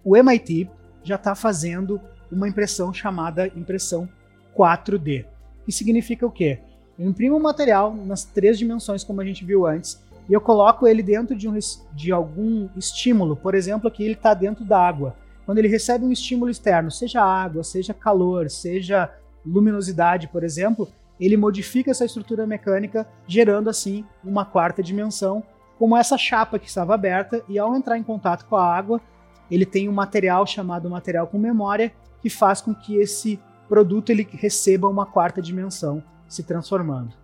O 0.04 0.16
MIT 0.16 0.70
já 1.02 1.16
está 1.16 1.34
fazendo 1.34 2.00
uma 2.30 2.48
impressão 2.48 2.94
chamada 2.94 3.48
impressão 3.48 4.08
4D, 4.56 5.26
que 5.64 5.72
significa 5.72 6.24
o 6.24 6.30
quê? 6.30 6.60
Eu 6.96 7.10
imprimo 7.10 7.36
o 7.36 7.42
material 7.42 7.92
nas 7.92 8.24
três 8.24 8.56
dimensões, 8.56 9.02
como 9.02 9.20
a 9.20 9.24
gente 9.24 9.44
viu 9.44 9.66
antes, 9.66 10.00
e 10.28 10.32
eu 10.32 10.40
coloco 10.40 10.86
ele 10.86 11.02
dentro 11.02 11.34
de, 11.34 11.48
um, 11.48 11.58
de 11.92 12.12
algum 12.12 12.68
estímulo. 12.76 13.34
Por 13.34 13.56
exemplo, 13.56 13.88
aqui 13.88 14.04
ele 14.04 14.14
está 14.14 14.32
dentro 14.32 14.64
da 14.64 14.78
água. 14.78 15.16
Quando 15.44 15.58
ele 15.58 15.66
recebe 15.66 16.04
um 16.04 16.12
estímulo 16.12 16.52
externo, 16.52 16.88
seja 16.88 17.20
água, 17.20 17.64
seja 17.64 17.92
calor, 17.92 18.48
seja 18.48 19.12
luminosidade, 19.44 20.28
por 20.28 20.44
exemplo, 20.44 20.88
ele 21.20 21.36
modifica 21.36 21.90
essa 21.90 22.04
estrutura 22.04 22.46
mecânica, 22.46 23.06
gerando 23.26 23.68
assim 23.68 24.04
uma 24.24 24.44
quarta 24.44 24.82
dimensão, 24.82 25.42
como 25.78 25.96
essa 25.96 26.18
chapa 26.18 26.58
que 26.58 26.68
estava 26.68 26.94
aberta, 26.94 27.42
e 27.48 27.58
ao 27.58 27.74
entrar 27.74 27.98
em 27.98 28.02
contato 28.02 28.44
com 28.46 28.56
a 28.56 28.74
água, 28.74 29.00
ele 29.50 29.66
tem 29.66 29.88
um 29.88 29.92
material 29.92 30.46
chamado 30.46 30.88
material 30.88 31.26
com 31.26 31.38
memória, 31.38 31.92
que 32.20 32.30
faz 32.30 32.60
com 32.60 32.74
que 32.74 32.96
esse 32.96 33.40
produto 33.68 34.10
ele 34.10 34.28
receba 34.30 34.88
uma 34.88 35.06
quarta 35.06 35.40
dimensão 35.40 36.02
se 36.28 36.42
transformando. 36.42 37.14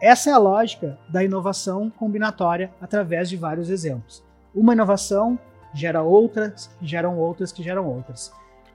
Essa 0.00 0.30
é 0.30 0.32
a 0.32 0.38
lógica 0.38 0.98
da 1.08 1.22
inovação 1.22 1.88
combinatória 1.90 2.72
através 2.80 3.28
de 3.28 3.36
vários 3.36 3.70
exemplos. 3.70 4.22
Uma 4.54 4.72
inovação 4.72 5.38
gera 5.72 6.02
outras, 6.02 6.70
que 6.78 6.86
geram 6.86 7.18
outras, 7.18 7.52
que 7.52 7.62
geram 7.62 7.86
outras. 7.86 8.32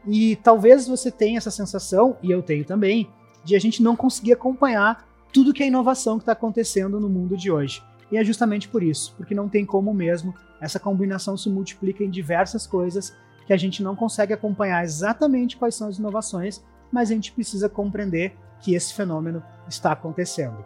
E 0.08 0.38
talvez 0.38 0.88
você 0.88 1.12
tenha 1.12 1.38
essa 1.38 1.52
sensação, 1.52 2.18
e 2.24 2.32
eu 2.32 2.42
tenho 2.42 2.66
também, 2.66 3.10
de 3.50 3.56
a 3.56 3.60
gente 3.60 3.82
não 3.82 3.96
conseguir 3.96 4.34
acompanhar 4.34 5.08
tudo 5.34 5.54
que 5.54 5.64
é 5.64 5.68
inovação 5.68 6.18
que 6.18 6.22
está 6.22 6.34
acontecendo 6.34 7.00
no 7.00 7.10
mundo 7.10 7.36
de 7.36 7.52
hoje. 7.52 7.84
E 8.12 8.18
é 8.18 8.24
justamente 8.24 8.70
por 8.70 8.84
isso, 8.84 9.14
porque 9.18 9.34
não 9.34 9.50
tem 9.50 9.66
como 9.66 9.92
mesmo, 9.92 10.36
essa 10.62 10.80
combinação 10.80 11.36
se 11.36 11.50
multiplica 11.50 12.04
em 12.04 12.10
diversas 12.10 12.68
coisas 12.68 13.16
que 13.48 13.54
a 13.54 13.58
gente 13.58 13.82
não 13.82 13.96
consegue 13.96 14.34
acompanhar 14.34 14.84
exatamente 14.84 15.58
quais 15.58 15.74
são 15.74 15.88
as 15.88 15.98
inovações, 15.98 16.64
mas 16.92 17.10
a 17.10 17.16
gente 17.16 17.32
precisa 17.32 17.68
compreender 17.68 18.36
que 18.60 18.76
esse 18.76 18.94
fenômeno 18.94 19.42
está 19.68 19.92
acontecendo. 19.92 20.64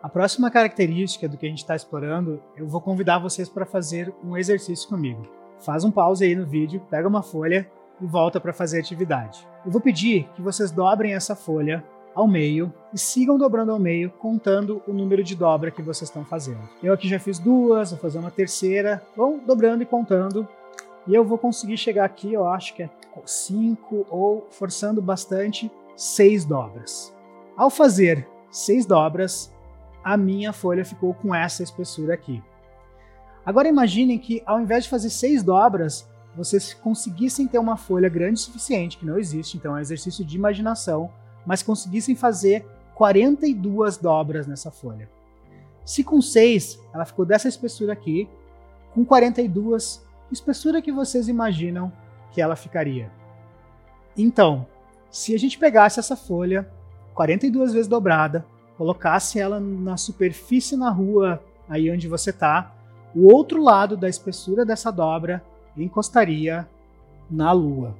A 0.00 0.08
próxima 0.08 0.50
característica 0.50 1.28
do 1.28 1.36
que 1.36 1.46
a 1.46 1.48
gente 1.48 1.62
está 1.62 1.74
explorando, 1.74 2.40
eu 2.56 2.68
vou 2.68 2.80
convidar 2.80 3.18
vocês 3.18 3.48
para 3.48 3.66
fazer 3.66 4.14
um 4.22 4.36
exercício 4.36 4.88
comigo. 4.88 5.28
Faz 5.58 5.84
um 5.84 5.90
pause 5.90 6.24
aí 6.24 6.36
no 6.36 6.46
vídeo, 6.46 6.80
pega 6.88 7.08
uma 7.08 7.22
folha 7.22 7.68
e 8.02 8.06
volta 8.06 8.40
para 8.40 8.52
fazer 8.52 8.78
a 8.78 8.80
atividade. 8.80 9.46
Eu 9.64 9.70
vou 9.70 9.80
pedir 9.80 10.28
que 10.34 10.42
vocês 10.42 10.70
dobrem 10.70 11.14
essa 11.14 11.36
folha 11.36 11.84
ao 12.14 12.28
meio 12.28 12.72
e 12.92 12.98
sigam 12.98 13.38
dobrando 13.38 13.72
ao 13.72 13.78
meio, 13.78 14.10
contando 14.10 14.82
o 14.86 14.92
número 14.92 15.22
de 15.22 15.34
dobra 15.34 15.70
que 15.70 15.80
vocês 15.80 16.10
estão 16.10 16.24
fazendo. 16.24 16.68
Eu 16.82 16.92
aqui 16.92 17.08
já 17.08 17.18
fiz 17.18 17.38
duas, 17.38 17.90
vou 17.90 17.98
fazer 17.98 18.18
uma 18.18 18.30
terceira, 18.30 19.02
vão 19.16 19.38
dobrando 19.38 19.82
e 19.82 19.86
contando, 19.86 20.46
e 21.06 21.14
eu 21.14 21.24
vou 21.24 21.38
conseguir 21.38 21.76
chegar 21.76 22.04
aqui, 22.04 22.32
eu 22.32 22.46
acho 22.46 22.74
que 22.74 22.82
é 22.82 22.90
cinco 23.24 24.06
ou 24.10 24.46
forçando 24.50 25.00
bastante, 25.00 25.70
seis 25.96 26.44
dobras. 26.44 27.14
Ao 27.56 27.70
fazer 27.70 28.26
seis 28.50 28.86
dobras, 28.86 29.52
a 30.04 30.16
minha 30.16 30.52
folha 30.52 30.84
ficou 30.84 31.14
com 31.14 31.34
essa 31.34 31.62
espessura 31.62 32.14
aqui. 32.14 32.42
Agora 33.44 33.68
imaginem 33.68 34.18
que 34.18 34.42
ao 34.46 34.60
invés 34.60 34.84
de 34.84 34.90
fazer 34.90 35.10
seis 35.10 35.42
dobras, 35.42 36.08
vocês 36.36 36.72
conseguissem 36.72 37.46
ter 37.46 37.58
uma 37.58 37.76
folha 37.76 38.08
grande 38.08 38.40
o 38.40 38.42
suficiente, 38.42 38.96
que 38.96 39.06
não 39.06 39.18
existe, 39.18 39.56
então 39.56 39.72
é 39.72 39.78
um 39.78 39.80
exercício 39.80 40.24
de 40.24 40.36
imaginação, 40.36 41.10
mas 41.44 41.62
conseguissem 41.62 42.14
fazer 42.14 42.66
42 42.94 43.96
dobras 43.98 44.46
nessa 44.46 44.70
folha. 44.70 45.08
Se 45.84 46.02
com 46.02 46.20
6 46.22 46.78
ela 46.94 47.04
ficou 47.04 47.24
dessa 47.24 47.48
espessura 47.48 47.92
aqui, 47.92 48.28
com 48.94 49.04
42, 49.04 50.04
que 50.28 50.34
espessura 50.34 50.80
que 50.80 50.92
vocês 50.92 51.28
imaginam 51.28 51.92
que 52.30 52.40
ela 52.40 52.56
ficaria? 52.56 53.10
Então, 54.16 54.66
se 55.10 55.34
a 55.34 55.38
gente 55.38 55.58
pegasse 55.58 55.98
essa 55.98 56.16
folha 56.16 56.68
42 57.14 57.72
vezes 57.72 57.88
dobrada, 57.88 58.46
colocasse 58.76 59.38
ela 59.38 59.60
na 59.60 59.96
superfície 59.96 60.76
na 60.76 60.90
rua, 60.90 61.42
aí 61.68 61.90
onde 61.90 62.08
você 62.08 62.30
está, 62.30 62.74
o 63.14 63.30
outro 63.30 63.62
lado 63.62 63.96
da 63.96 64.08
espessura 64.08 64.64
dessa 64.64 64.90
dobra 64.90 65.42
encostaria 65.76 66.68
na 67.30 67.52
Lua. 67.52 67.94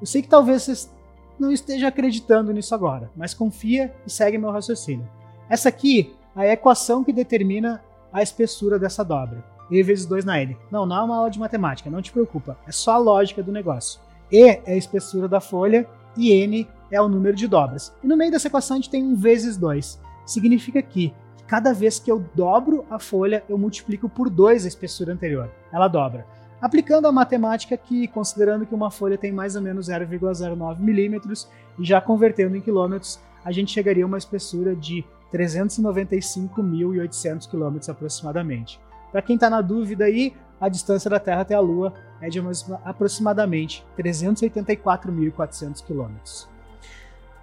Eu 0.00 0.06
sei 0.06 0.22
que 0.22 0.28
talvez 0.28 0.62
vocês 0.62 0.92
não 1.38 1.52
esteja 1.52 1.88
acreditando 1.88 2.52
nisso 2.52 2.74
agora, 2.74 3.10
mas 3.16 3.34
confia 3.34 3.94
e 4.06 4.10
segue 4.10 4.38
meu 4.38 4.50
raciocínio. 4.50 5.08
Essa 5.48 5.68
aqui 5.68 6.14
é 6.36 6.50
a 6.50 6.52
equação 6.52 7.02
que 7.02 7.12
determina 7.12 7.82
a 8.12 8.22
espessura 8.22 8.78
dessa 8.78 9.04
dobra. 9.04 9.44
E 9.70 9.82
vezes 9.82 10.04
2 10.04 10.24
na 10.24 10.40
N. 10.42 10.56
Não, 10.70 10.84
não 10.84 10.96
é 10.96 11.02
uma 11.02 11.16
aula 11.16 11.30
de 11.30 11.38
matemática, 11.38 11.88
não 11.88 12.02
te 12.02 12.10
preocupa. 12.10 12.58
É 12.66 12.72
só 12.72 12.92
a 12.92 12.98
lógica 12.98 13.42
do 13.42 13.52
negócio. 13.52 14.00
E 14.30 14.48
é 14.48 14.62
a 14.66 14.76
espessura 14.76 15.28
da 15.28 15.40
folha 15.40 15.88
e 16.16 16.32
N 16.32 16.68
é 16.90 17.00
o 17.00 17.08
número 17.08 17.36
de 17.36 17.46
dobras. 17.46 17.92
E 18.02 18.06
no 18.06 18.16
meio 18.16 18.32
dessa 18.32 18.48
equação 18.48 18.76
a 18.76 18.80
gente 18.80 18.90
tem 18.90 19.02
um 19.04 19.14
vezes 19.14 19.56
2. 19.56 20.00
Significa 20.26 20.82
que 20.82 21.14
cada 21.46 21.72
vez 21.72 21.98
que 21.98 22.10
eu 22.10 22.24
dobro 22.34 22.84
a 22.90 22.98
folha, 22.98 23.44
eu 23.48 23.56
multiplico 23.56 24.08
por 24.08 24.28
2 24.28 24.64
a 24.64 24.68
espessura 24.68 25.12
anterior. 25.12 25.50
Ela 25.72 25.88
dobra. 25.88 26.26
Aplicando 26.60 27.08
a 27.08 27.12
matemática 27.12 27.74
aqui, 27.74 28.06
considerando 28.06 28.66
que 28.66 28.74
uma 28.74 28.90
folha 28.90 29.16
tem 29.16 29.32
mais 29.32 29.56
ou 29.56 29.62
menos 29.62 29.88
0,09 29.88 30.78
milímetros 30.78 31.48
e 31.78 31.84
já 31.84 32.02
convertendo 32.02 32.54
em 32.54 32.60
quilômetros, 32.60 33.18
a 33.42 33.50
gente 33.50 33.72
chegaria 33.72 34.04
a 34.04 34.06
uma 34.06 34.18
espessura 34.18 34.76
de 34.76 35.02
395.800 35.32 37.48
quilômetros 37.48 37.88
aproximadamente. 37.88 38.78
Para 39.10 39.22
quem 39.22 39.36
está 39.36 39.48
na 39.48 39.62
dúvida 39.62 40.04
aí, 40.04 40.34
a 40.60 40.68
distância 40.68 41.08
da 41.08 41.18
Terra 41.18 41.40
até 41.40 41.54
a 41.54 41.60
Lua 41.60 41.94
é 42.20 42.28
de 42.28 42.38
aproximadamente 42.84 43.82
384.400 43.98 45.82
quilômetros. 45.82 46.46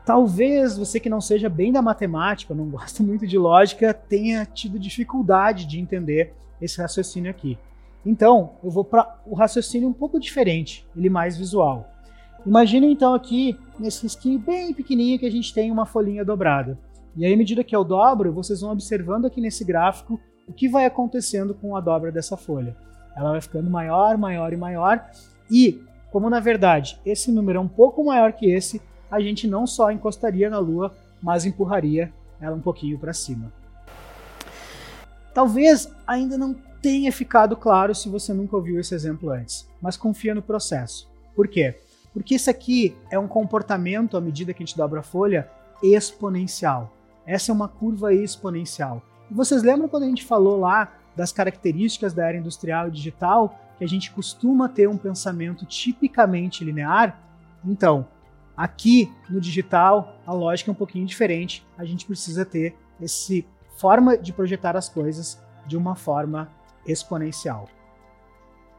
Talvez 0.06 0.78
você 0.78 1.00
que 1.00 1.10
não 1.10 1.20
seja 1.20 1.50
bem 1.50 1.72
da 1.72 1.82
matemática, 1.82 2.54
não 2.54 2.70
gosta 2.70 3.02
muito 3.02 3.26
de 3.26 3.38
lógica, 3.38 3.92
tenha 3.94 4.46
tido 4.46 4.78
dificuldade 4.78 5.66
de 5.66 5.80
entender 5.80 6.36
esse 6.62 6.80
raciocínio 6.80 7.32
aqui. 7.32 7.58
Então, 8.08 8.54
eu 8.64 8.72
vou 8.72 8.86
para 8.86 9.20
o 9.26 9.36
raciocínio 9.36 9.90
um 9.90 9.94
pouco 9.94 10.18
diferente, 10.18 10.88
ele 10.96 11.10
mais 11.10 11.38
visual. 11.38 11.90
Imagina 12.46 12.86
então 12.86 13.14
aqui, 13.14 13.60
nesse 13.78 14.04
risquinho 14.04 14.40
bem 14.40 14.74
pequenininho 14.74 15.20
que 15.20 15.26
a 15.26 15.32
gente 15.32 15.54
tem 15.54 15.70
uma 15.70 15.86
folhinha 15.86 16.24
dobrada. 16.24 16.80
E 17.18 17.26
aí, 17.26 17.34
à 17.34 17.36
medida 17.36 17.66
que 17.66 17.76
eu 17.76 17.84
dobro, 17.84 18.32
vocês 18.32 18.62
vão 18.62 18.72
observando 18.72 19.26
aqui 19.26 19.42
nesse 19.42 19.66
gráfico 19.66 20.18
o 20.48 20.54
que 20.54 20.70
vai 20.70 20.86
acontecendo 20.86 21.54
com 21.54 21.76
a 21.76 21.82
dobra 21.82 22.10
dessa 22.10 22.38
folha. 22.38 22.78
Ela 23.14 23.32
vai 23.32 23.42
ficando 23.42 23.70
maior, 23.70 24.18
maior 24.18 24.54
e 24.54 24.58
maior. 24.58 25.06
E, 25.52 25.84
como 26.10 26.30
na 26.30 26.40
verdade 26.40 26.98
esse 27.06 27.30
número 27.30 27.58
é 27.58 27.62
um 27.62 27.68
pouco 27.68 28.06
maior 28.06 28.32
que 28.32 28.50
esse, 28.50 28.82
a 29.12 29.20
gente 29.20 29.50
não 29.50 29.68
só 29.68 29.92
encostaria 29.92 30.50
na 30.50 30.60
Lua, 30.60 30.96
mas 31.22 31.44
empurraria 31.44 32.14
ela 32.40 32.56
um 32.56 32.62
pouquinho 32.62 32.98
para 32.98 33.12
cima. 33.12 33.52
Talvez 35.34 35.94
ainda 36.08 36.38
não 36.38 36.56
tenha 36.82 37.12
ficado 37.12 37.56
claro 37.56 37.94
se 37.94 38.10
você 38.10 38.34
nunca 38.34 38.56
ouviu 38.56 38.80
esse 38.80 38.94
exemplo 38.94 39.30
antes, 39.30 39.68
mas 39.82 39.98
confia 39.98 40.34
no 40.34 40.42
processo. 40.42 41.10
Por 41.36 41.48
quê? 41.48 41.76
Porque 42.14 42.36
isso 42.36 42.50
aqui 42.50 42.98
é 43.12 43.20
um 43.20 43.28
comportamento, 43.28 44.18
à 44.18 44.22
medida 44.22 44.54
que 44.54 44.64
a 44.64 44.66
gente 44.66 44.78
dobra 44.78 45.02
a 45.02 45.04
folha, 45.04 45.50
exponencial. 45.84 46.94
Essa 47.26 47.52
é 47.52 47.54
uma 47.54 47.68
curva 47.68 48.14
exponencial. 48.14 49.02
E 49.30 49.34
vocês 49.34 49.62
lembram 49.62 49.88
quando 49.88 50.04
a 50.04 50.08
gente 50.08 50.26
falou 50.26 50.60
lá 50.60 50.94
das 51.16 51.32
características 51.32 52.14
da 52.14 52.28
era 52.28 52.38
industrial 52.38 52.88
e 52.88 52.92
digital, 52.92 53.60
que 53.78 53.84
a 53.84 53.88
gente 53.88 54.12
costuma 54.12 54.68
ter 54.68 54.88
um 54.88 54.98
pensamento 54.98 55.66
tipicamente 55.66 56.64
linear? 56.64 57.20
Então, 57.64 58.08
aqui 58.56 59.12
no 59.30 59.40
digital, 59.40 60.16
a 60.26 60.34
lógica 60.34 60.72
é 60.72 60.74
um 60.74 60.76
pouquinho 60.76 61.06
diferente. 61.06 61.66
A 61.78 61.86
gente 61.86 62.06
precisa 62.06 62.46
ter 62.46 62.76
essa 63.00 63.44
forma 63.76 64.18
de 64.18 64.34
projetar 64.34 64.76
as 64.76 64.90
coisas 64.90 65.40
de 65.68 65.78
uma 65.78 65.96
forma 65.96 66.50
exponencial. 66.88 67.68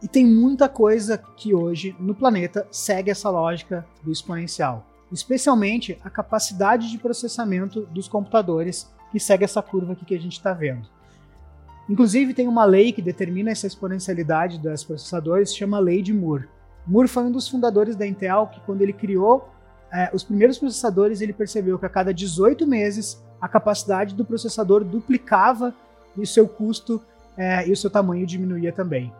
E 0.02 0.06
tem 0.06 0.24
muita 0.24 0.68
coisa 0.68 1.18
que 1.18 1.54
hoje 1.54 1.94
no 1.98 2.14
planeta 2.14 2.66
segue 2.70 3.10
essa 3.10 3.28
lógica 3.28 3.84
do 4.02 4.12
exponencial, 4.12 4.86
especialmente 5.10 5.98
a 6.04 6.10
capacidade 6.10 6.90
de 6.90 6.98
processamento 6.98 7.82
dos 7.86 8.06
computadores 8.06 8.92
que 9.10 9.18
segue 9.18 9.44
essa 9.44 9.62
curva 9.62 9.92
aqui 9.92 10.04
que 10.04 10.14
a 10.14 10.20
gente 10.20 10.34
está 10.34 10.52
vendo. 10.52 10.86
Inclusive 11.88 12.34
tem 12.34 12.46
uma 12.46 12.64
lei 12.64 12.92
que 12.92 13.00
determina 13.00 13.50
essa 13.50 13.66
exponencialidade 13.66 14.58
dos 14.58 14.84
processadores, 14.84 15.56
chama 15.56 15.78
Lei 15.78 16.02
de 16.02 16.12
Moore. 16.12 16.46
Moore 16.86 17.08
foi 17.08 17.24
um 17.24 17.32
dos 17.32 17.48
fundadores 17.48 17.96
da 17.96 18.06
Intel 18.06 18.46
que 18.48 18.60
quando 18.60 18.82
ele 18.82 18.92
criou 18.92 19.48
é, 19.90 20.10
os 20.12 20.22
primeiros 20.22 20.58
processadores, 20.58 21.20
ele 21.20 21.32
percebeu 21.32 21.78
que 21.78 21.86
a 21.86 21.88
cada 21.88 22.12
18 22.12 22.66
meses 22.66 23.22
a 23.40 23.48
capacidade 23.48 24.14
do 24.14 24.24
processador 24.24 24.84
duplicava 24.84 25.74
e 26.16 26.20
o 26.20 26.26
seu 26.26 26.46
custo 26.46 27.00
é, 27.38 27.66
e 27.68 27.72
o 27.72 27.76
seu 27.76 27.88
tamanho 27.88 28.26
diminuía 28.26 28.72
também. 28.72 29.12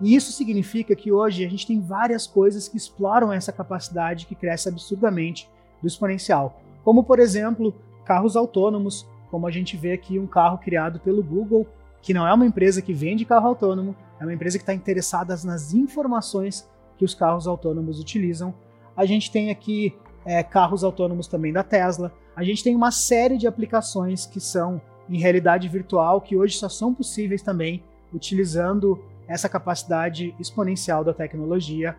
E 0.00 0.14
isso 0.14 0.32
significa 0.32 0.94
que 0.94 1.12
hoje 1.12 1.44
a 1.44 1.48
gente 1.50 1.66
tem 1.66 1.80
várias 1.80 2.26
coisas 2.26 2.68
que 2.68 2.76
exploram 2.76 3.32
essa 3.32 3.52
capacidade 3.52 4.26
que 4.26 4.34
cresce 4.34 4.68
absurdamente 4.68 5.48
do 5.82 5.88
exponencial, 5.88 6.60
como 6.84 7.02
por 7.02 7.18
exemplo 7.18 7.74
carros 8.04 8.36
autônomos, 8.36 9.06
como 9.30 9.46
a 9.46 9.50
gente 9.50 9.76
vê 9.76 9.92
aqui 9.92 10.18
um 10.18 10.26
carro 10.26 10.58
criado 10.58 11.00
pelo 11.00 11.22
Google, 11.22 11.66
que 12.00 12.14
não 12.14 12.26
é 12.26 12.32
uma 12.32 12.46
empresa 12.46 12.80
que 12.80 12.92
vende 12.92 13.24
carro 13.24 13.48
autônomo, 13.48 13.96
é 14.20 14.24
uma 14.24 14.34
empresa 14.34 14.58
que 14.58 14.62
está 14.62 14.74
interessada 14.74 15.34
nas 15.44 15.74
informações 15.74 16.68
que 16.96 17.04
os 17.04 17.14
carros 17.14 17.46
autônomos 17.46 17.98
utilizam. 17.98 18.54
A 18.96 19.04
gente 19.04 19.30
tem 19.30 19.50
aqui 19.50 19.96
é, 20.24 20.42
carros 20.42 20.84
autônomos 20.84 21.26
também 21.26 21.52
da 21.52 21.62
Tesla. 21.62 22.12
A 22.36 22.44
gente 22.44 22.62
tem 22.62 22.76
uma 22.76 22.90
série 22.90 23.36
de 23.36 23.46
aplicações 23.46 24.26
que 24.26 24.38
são 24.38 24.80
em 25.08 25.18
realidade 25.18 25.68
virtual 25.68 26.20
que 26.20 26.36
hoje 26.36 26.56
só 26.56 26.68
são 26.68 26.94
possíveis 26.94 27.42
também 27.42 27.82
utilizando 28.12 29.02
essa 29.26 29.48
capacidade 29.48 30.34
exponencial 30.38 31.02
da 31.02 31.12
tecnologia. 31.12 31.96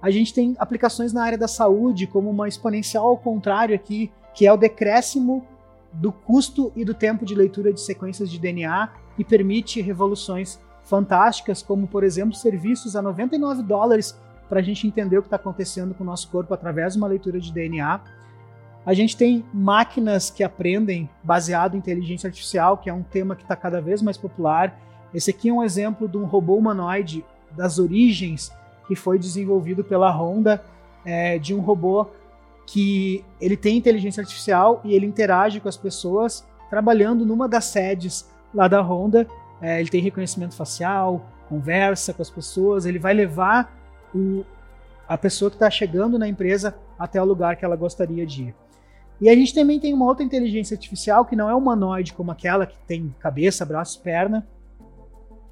A 0.00 0.10
gente 0.10 0.32
tem 0.32 0.54
aplicações 0.58 1.12
na 1.12 1.22
área 1.22 1.38
da 1.38 1.48
saúde, 1.48 2.06
como 2.06 2.30
uma 2.30 2.48
exponencial 2.48 3.06
ao 3.06 3.16
contrário 3.16 3.74
aqui, 3.74 4.10
que 4.34 4.46
é 4.46 4.52
o 4.52 4.56
decréscimo 4.56 5.46
do 5.92 6.12
custo 6.12 6.72
e 6.76 6.84
do 6.84 6.92
tempo 6.92 7.24
de 7.24 7.34
leitura 7.34 7.72
de 7.72 7.80
sequências 7.80 8.30
de 8.30 8.38
DNA 8.38 8.90
e 9.18 9.24
permite 9.24 9.80
revoluções 9.80 10.60
fantásticas, 10.84 11.62
como 11.62 11.86
por 11.86 12.04
exemplo 12.04 12.34
serviços 12.34 12.94
a 12.94 13.02
99 13.02 13.62
dólares 13.62 14.18
para 14.48 14.60
a 14.60 14.62
gente 14.62 14.86
entender 14.86 15.18
o 15.18 15.22
que 15.22 15.26
está 15.26 15.36
acontecendo 15.36 15.94
com 15.94 16.04
o 16.04 16.06
nosso 16.06 16.30
corpo 16.30 16.54
através 16.54 16.92
de 16.92 16.98
uma 16.98 17.08
leitura 17.08 17.40
de 17.40 17.52
DNA. 17.52 18.00
A 18.86 18.94
gente 18.94 19.16
tem 19.16 19.44
máquinas 19.52 20.30
que 20.30 20.44
aprendem 20.44 21.10
baseado 21.20 21.74
em 21.74 21.78
inteligência 21.78 22.28
artificial, 22.28 22.78
que 22.78 22.88
é 22.88 22.92
um 22.94 23.02
tema 23.02 23.34
que 23.34 23.42
está 23.42 23.56
cada 23.56 23.80
vez 23.80 24.00
mais 24.00 24.16
popular. 24.16 24.78
Esse 25.12 25.30
aqui 25.30 25.48
é 25.48 25.52
um 25.52 25.64
exemplo 25.64 26.08
de 26.08 26.16
um 26.16 26.24
robô 26.24 26.54
humanoide 26.54 27.24
das 27.50 27.80
origens 27.80 28.52
que 28.86 28.94
foi 28.94 29.18
desenvolvido 29.18 29.82
pela 29.82 30.08
Honda 30.12 30.62
é, 31.04 31.36
de 31.36 31.52
um 31.52 31.60
robô 31.60 32.06
que 32.64 33.24
ele 33.40 33.56
tem 33.56 33.76
inteligência 33.76 34.20
artificial 34.20 34.80
e 34.84 34.94
ele 34.94 35.04
interage 35.04 35.58
com 35.58 35.68
as 35.68 35.76
pessoas 35.76 36.46
trabalhando 36.70 37.26
numa 37.26 37.48
das 37.48 37.64
sedes 37.64 38.30
lá 38.54 38.68
da 38.68 38.80
Honda. 38.80 39.26
É, 39.60 39.80
ele 39.80 39.88
tem 39.88 40.00
reconhecimento 40.00 40.54
facial, 40.54 41.26
conversa 41.48 42.14
com 42.14 42.22
as 42.22 42.30
pessoas, 42.30 42.86
ele 42.86 43.00
vai 43.00 43.14
levar 43.14 43.76
o, 44.14 44.44
a 45.08 45.18
pessoa 45.18 45.50
que 45.50 45.56
está 45.56 45.68
chegando 45.68 46.20
na 46.20 46.28
empresa 46.28 46.76
até 46.96 47.20
o 47.20 47.24
lugar 47.24 47.56
que 47.56 47.64
ela 47.64 47.74
gostaria 47.74 48.24
de 48.24 48.44
ir. 48.44 48.65
E 49.20 49.28
a 49.28 49.34
gente 49.34 49.54
também 49.54 49.80
tem 49.80 49.94
uma 49.94 50.04
outra 50.04 50.24
inteligência 50.24 50.74
artificial 50.74 51.24
que 51.24 51.34
não 51.34 51.48
é 51.48 51.54
humanoide 51.54 52.12
como 52.12 52.30
aquela 52.30 52.66
que 52.66 52.76
tem 52.86 53.14
cabeça, 53.18 53.64
braço, 53.64 54.00
perna, 54.02 54.46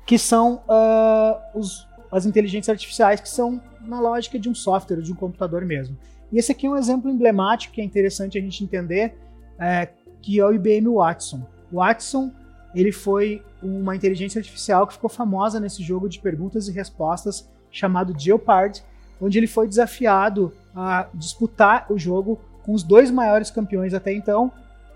que 0.07 0.19
são 0.19 0.63
uh, 0.69 1.59
os, 1.59 1.87
as 2.13 2.27
inteligências 2.27 2.69
artificiais 2.69 3.21
que 3.21 3.29
são 3.29 3.61
na 3.81 4.01
lógica 4.01 4.39
de 4.39 4.49
um 4.49 4.55
software, 4.55 5.01
de 5.01 5.13
um 5.13 5.17
computador 5.17 5.65
mesmo. 5.65 5.97
E 6.31 6.39
esse 6.39 6.53
aqui 6.53 6.67
é 6.67 6.71
um 6.71 6.77
exemplo 6.77 7.11
emblemático 7.11 7.73
que 7.73 7.81
é 7.81 7.85
interessante 7.85 8.37
a 8.37 8.41
gente 8.41 8.63
entender, 8.63 9.15
é, 9.59 9.89
que 10.21 10.41
é 10.41 10.45
o 10.45 10.53
IBM 10.53 10.89
Watson. 10.89 11.43
Watson 11.73 12.31
ele 12.75 12.93
foi 12.93 13.43
uma 13.63 13.95
inteligência 13.95 14.39
artificial 14.39 14.87
que 14.87 14.95
ficou 14.95 15.09
famosa 15.09 15.61
nesse 15.61 15.83
jogo 15.83 16.09
de 16.09 16.19
perguntas 16.19 16.69
e 16.69 16.73
respostas 16.73 17.49
chamado 17.71 18.15
Jeopardy, 18.19 18.83
onde 19.21 19.39
ele 19.39 19.47
foi 19.47 19.69
desafiado 19.69 20.53
a 20.75 21.09
disputar 21.15 21.87
o 21.89 21.99
jogo 21.99 22.39
com 22.65 22.73
os 22.73 22.83
dois 22.83 23.11
maiores 23.11 23.51
campeões 23.51 23.95
até 23.95 24.13
então, 24.13 24.51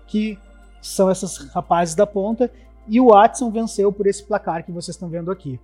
que 0.07 0.37
são 0.81 1.09
esses 1.11 1.37
rapazes 1.53 1.95
da 1.95 2.07
ponta, 2.07 2.51
e 2.87 2.99
o 2.99 3.09
Watson 3.09 3.51
venceu 3.51 3.91
por 3.91 4.07
esse 4.07 4.23
placar 4.23 4.65
que 4.65 4.71
vocês 4.71 4.95
estão 4.95 5.09
vendo 5.09 5.31
aqui. 5.31 5.59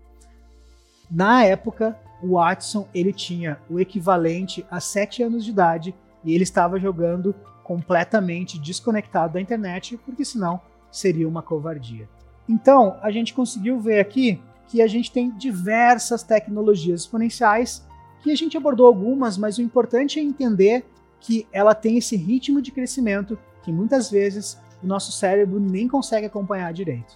Na 1.09 1.43
época, 1.43 1.97
o 2.21 2.35
Watson 2.35 2.88
ele 2.93 3.12
tinha 3.12 3.59
o 3.69 3.79
equivalente 3.79 4.65
a 4.69 4.79
7 4.79 5.24
anos 5.24 5.43
de 5.43 5.51
idade 5.51 5.95
e 6.24 6.33
ele 6.33 6.43
estava 6.43 6.79
jogando 6.79 7.33
completamente 7.63 8.59
desconectado 8.59 9.33
da 9.33 9.41
internet, 9.41 9.97
porque 10.05 10.24
senão 10.24 10.62
seria 10.91 11.27
uma 11.27 11.41
covardia. 11.41 12.07
Então, 12.47 12.97
a 13.01 13.09
gente 13.09 13.33
conseguiu 13.33 13.79
ver 13.79 14.00
aqui 14.00 14.39
que 14.67 14.81
a 14.81 14.88
gente 14.88 15.12
tem 15.12 15.31
diversas 15.31 16.21
tecnologias 16.21 17.01
exponenciais, 17.01 17.83
que 18.21 18.31
a 18.31 18.35
gente 18.35 18.57
abordou 18.57 18.88
algumas, 18.88 19.38
mas 19.38 19.57
o 19.57 19.62
importante 19.62 20.19
é 20.19 20.24
entender 20.24 20.85
que 21.25 21.48
ela 21.51 21.74
tem 21.74 21.98
esse 21.98 22.15
ritmo 22.15 22.62
de 22.62 22.72
crescimento 22.72 23.36
que 23.63 23.72
muitas 23.72 24.12
vezes 24.12 24.62
o 24.84 24.86
nosso 24.86 25.12
cérebro 25.12 25.60
nem 25.60 25.88
consegue 25.88 26.27
acompanhar 26.27 26.72
direito. 26.72 27.15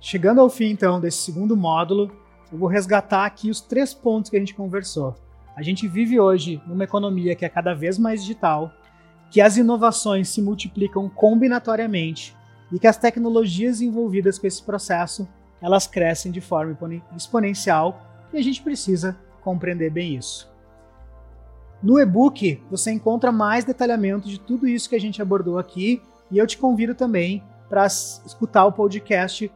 Chegando 0.00 0.40
ao 0.40 0.48
fim, 0.48 0.70
então, 0.70 0.98
desse 0.98 1.18
segundo 1.18 1.54
módulo, 1.54 2.10
eu 2.50 2.56
vou 2.56 2.68
resgatar 2.68 3.26
aqui 3.26 3.50
os 3.50 3.60
três 3.60 3.92
pontos 3.92 4.30
que 4.30 4.36
a 4.36 4.40
gente 4.40 4.54
conversou. 4.54 5.14
A 5.54 5.62
gente 5.62 5.86
vive 5.86 6.18
hoje 6.18 6.60
numa 6.66 6.84
economia 6.84 7.34
que 7.34 7.44
é 7.44 7.50
cada 7.50 7.74
vez 7.74 7.98
mais 7.98 8.22
digital, 8.22 8.72
que 9.30 9.42
as 9.42 9.58
inovações 9.58 10.30
se 10.30 10.40
multiplicam 10.40 11.06
combinatoriamente 11.10 12.34
e 12.72 12.78
que 12.78 12.86
as 12.86 12.96
tecnologias 12.96 13.82
envolvidas 13.82 14.38
com 14.38 14.46
esse 14.46 14.62
processo 14.62 15.28
elas 15.60 15.86
crescem 15.86 16.32
de 16.32 16.40
forma 16.40 16.76
exponencial 17.14 18.00
e 18.32 18.38
a 18.38 18.42
gente 18.42 18.62
precisa 18.62 19.18
compreender 19.42 19.90
bem 19.90 20.16
isso. 20.16 20.53
No 21.82 21.98
e-book 21.98 22.62
você 22.70 22.90
encontra 22.90 23.30
mais 23.30 23.64
detalhamento 23.64 24.28
de 24.28 24.38
tudo 24.38 24.66
isso 24.66 24.88
que 24.88 24.96
a 24.96 25.00
gente 25.00 25.20
abordou 25.20 25.58
aqui 25.58 26.00
e 26.30 26.38
eu 26.38 26.46
te 26.46 26.58
convido 26.58 26.94
também 26.94 27.42
para 27.68 27.86
escutar 27.86 28.64
o 28.64 28.72
podcast 28.72 29.50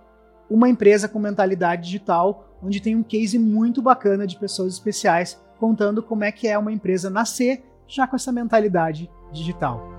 Uma 0.51 0.69
Empresa 0.69 1.09
com 1.09 1.19
Mentalidade 1.19 1.85
Digital, 1.85 2.49
onde 2.63 2.81
tem 2.81 2.97
um 2.97 3.03
case 3.03 3.39
muito 3.39 3.81
bacana 3.81 4.27
de 4.27 4.37
pessoas 4.37 4.75
especiais 4.75 5.41
contando 5.59 6.03
como 6.03 6.25
é 6.25 6.33
que 6.33 6.47
é 6.47 6.57
uma 6.59 6.73
empresa 6.73 7.11
nascer 7.11 7.65
já 7.87 8.07
com 8.07 8.17
essa 8.17 8.31
mentalidade 8.31 9.11
digital. 9.33 9.98